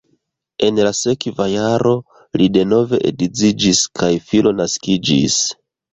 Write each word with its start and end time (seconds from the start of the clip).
En 0.67 0.79
la 0.87 0.93
sekva 0.99 1.45
jaro 1.51 1.91
li 2.41 2.47
denove 2.55 3.01
edziĝis 3.11 3.83
kaj 4.01 4.13
filo 4.31 4.59
naskiĝis. 4.63 5.39